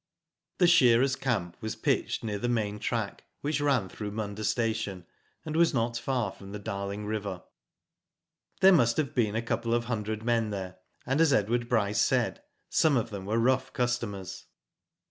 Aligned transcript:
"The 0.57 0.65
shearers' 0.65 1.15
camp 1.15 1.57
was 1.61 1.75
pitched 1.75 2.23
near 2.23 2.39
the 2.39 2.49
main 2.49 2.79
track, 2.79 3.23
which 3.41 3.61
ran 3.61 3.87
through 3.87 4.09
Munda 4.09 4.43
station, 4.43 5.05
and 5.45 5.55
was 5.55 5.75
not 5.75 5.95
far 5.95 6.31
from 6.31 6.53
the 6.53 6.57
Darling 6.57 7.05
river. 7.05 7.43
There 8.61 8.73
must 8.73 8.97
have 8.97 9.13
been 9.13 9.35
a 9.35 9.43
couple 9.43 9.75
of 9.75 9.83
hundred 9.85 10.23
men 10.23 10.49
there, 10.49 10.77
and 11.05 11.21
as 11.21 11.31
Edward 11.31 11.69
Bryce 11.69 12.01
said, 12.01 12.41
some 12.67 12.97
of 12.97 13.11
them 13.11 13.25
were 13.27 13.37
rough 13.37 13.73
customers. 13.73 14.45